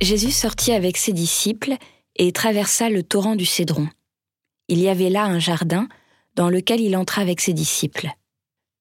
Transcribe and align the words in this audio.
Jésus 0.00 0.32
sortit 0.32 0.72
avec 0.72 0.96
ses 0.96 1.12
disciples 1.12 1.76
et 2.16 2.32
traversa 2.32 2.90
le 2.90 3.02
torrent 3.02 3.36
du 3.36 3.46
Cédron. 3.46 3.88
Il 4.68 4.78
y 4.80 4.88
avait 4.88 5.10
là 5.10 5.24
un 5.24 5.38
jardin 5.38 5.88
dans 6.34 6.50
lequel 6.50 6.80
il 6.80 6.96
entra 6.96 7.22
avec 7.22 7.40
ses 7.40 7.54
disciples. 7.54 8.10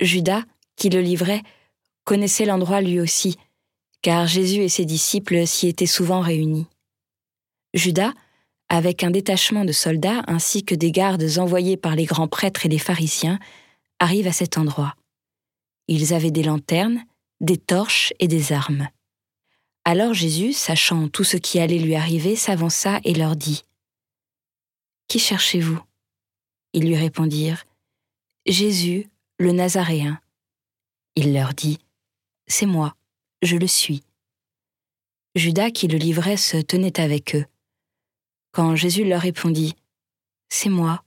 Judas, 0.00 0.42
qui 0.74 0.90
le 0.90 1.00
livrait, 1.00 1.42
connaissait 2.04 2.44
l'endroit 2.44 2.80
lui 2.80 3.00
aussi, 3.00 3.36
car 4.02 4.26
Jésus 4.26 4.62
et 4.62 4.68
ses 4.68 4.84
disciples 4.84 5.46
s'y 5.46 5.68
étaient 5.68 5.86
souvent 5.86 6.20
réunis. 6.20 6.66
Judas, 7.72 8.12
avec 8.68 9.04
un 9.04 9.10
détachement 9.10 9.64
de 9.64 9.72
soldats 9.72 10.24
ainsi 10.26 10.64
que 10.64 10.74
des 10.74 10.90
gardes 10.90 11.38
envoyés 11.38 11.76
par 11.76 11.94
les 11.94 12.04
grands 12.04 12.28
prêtres 12.28 12.66
et 12.66 12.68
les 12.68 12.78
pharisiens, 12.78 13.38
arrive 14.00 14.26
à 14.26 14.32
cet 14.32 14.58
endroit. 14.58 14.96
Ils 15.88 16.14
avaient 16.14 16.32
des 16.32 16.42
lanternes, 16.42 17.04
des 17.40 17.58
torches 17.58 18.12
et 18.18 18.26
des 18.26 18.52
armes. 18.52 18.88
Alors 19.88 20.14
Jésus, 20.14 20.52
sachant 20.52 21.06
tout 21.06 21.22
ce 21.22 21.36
qui 21.36 21.60
allait 21.60 21.78
lui 21.78 21.94
arriver, 21.94 22.34
s'avança 22.34 22.98
et 23.04 23.14
leur 23.14 23.36
dit 23.36 23.62
Qui 25.06 25.20
cherchez-vous? 25.20 25.80
Ils 26.72 26.88
lui 26.88 26.96
répondirent 26.96 27.64
Jésus, 28.46 29.08
le 29.38 29.52
Nazaréen. 29.52 30.20
Il 31.14 31.32
leur 31.32 31.54
dit 31.54 31.78
C'est 32.48 32.66
moi, 32.66 32.96
je 33.42 33.56
le 33.56 33.68
suis. 33.68 34.02
Judas 35.36 35.70
qui 35.70 35.86
le 35.86 35.98
livrait 35.98 36.36
se 36.36 36.56
tenait 36.56 36.98
avec 36.98 37.36
eux. 37.36 37.46
Quand 38.50 38.74
Jésus 38.74 39.04
leur 39.04 39.20
répondit 39.20 39.76
C'est 40.48 40.68
moi, 40.68 41.04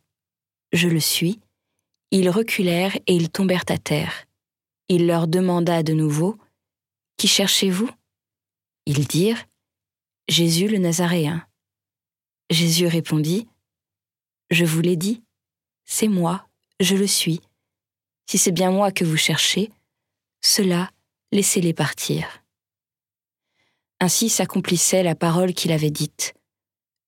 je 0.72 0.88
le 0.88 1.02
suis, 1.02 1.42
ils 2.12 2.30
reculèrent 2.30 2.96
et 3.08 3.14
ils 3.14 3.30
tombèrent 3.30 3.66
à 3.68 3.78
terre. 3.78 4.26
Il 4.88 5.06
leur 5.06 5.28
demanda 5.28 5.84
de 5.84 5.92
nouveau 5.92 6.38
Qui 7.18 7.28
cherchez-vous? 7.28 7.90
Ils 8.92 9.06
dirent 9.06 9.46
Jésus 10.28 10.68
le 10.68 10.80
Nazaréen. 10.80 11.46
Jésus 12.50 12.88
répondit 12.88 13.48
Je 14.50 14.66
vous 14.66 14.82
l'ai 14.82 14.96
dit, 14.96 15.22
c'est 15.86 16.08
moi, 16.08 16.48
je 16.80 16.96
le 16.96 17.06
suis. 17.06 17.40
Si 18.26 18.40
c'est 18.40 18.52
bien 18.52 18.72
moi 18.72 18.92
que 18.92 19.06
vous 19.06 19.16
cherchez, 19.16 19.70
cela, 20.42 20.90
laissez-les 21.32 21.76
partir. 21.76 22.44
Ainsi 24.00 24.28
s'accomplissait 24.28 25.04
la 25.04 25.14
parole 25.14 25.54
qu'il 25.54 25.72
avait 25.72 25.92
dite. 25.92 26.34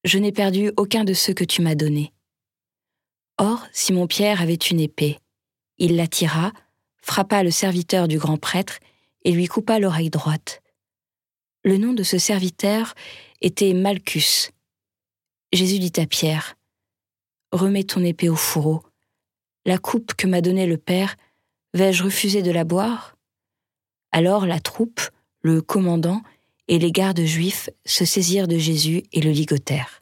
Je 0.04 0.20
n'ai 0.20 0.32
perdu 0.32 0.72
aucun 0.78 1.04
de 1.04 1.16
ceux 1.16 1.34
que 1.34 1.44
tu 1.44 1.64
m'as 1.64 1.74
donnés. 1.74 2.14
Or, 3.40 3.66
Simon-Pierre 3.74 4.40
avait 4.40 4.54
une 4.54 4.82
épée. 4.82 5.18
Il 5.80 5.96
la 5.96 6.06
tira, 6.06 6.54
frappa 7.02 7.42
le 7.42 7.50
serviteur 7.50 8.08
du 8.08 8.20
grand 8.20 8.38
prêtre 8.38 8.78
et 9.24 9.32
lui 9.32 9.48
coupa 9.48 9.80
l'oreille 9.80 10.12
droite. 10.12 10.62
Le 11.64 11.78
nom 11.78 11.94
de 11.94 12.02
ce 12.02 12.18
serviteur 12.18 12.96
était 13.40 13.74
Malchus. 13.74 14.50
Jésus 15.54 15.78
dit 15.78 15.94
à 16.02 16.08
Pierre, 16.08 16.58
Remets 17.52 17.84
ton 17.84 18.04
épée 18.04 18.30
au 18.30 18.36
fourreau. 18.36 18.82
La 19.66 19.78
coupe 19.78 20.16
que 20.16 20.26
m'a 20.26 20.42
donnée 20.42 20.66
le 20.66 20.78
Père, 20.78 21.18
vais-je 21.76 22.04
refuser 22.04 22.42
de 22.42 22.50
la 22.50 22.64
boire? 22.64 23.16
Alors 24.12 24.48
la 24.48 24.60
troupe, 24.60 25.02
le 25.42 25.62
commandant 25.62 26.24
et 26.68 26.80
les 26.80 26.92
gardes 26.92 27.22
juifs 27.22 27.70
se 27.86 28.06
saisirent 28.06 28.48
de 28.48 28.58
Jésus 28.58 29.04
et 29.12 29.22
le 29.22 29.30
ligotèrent. 29.30 30.01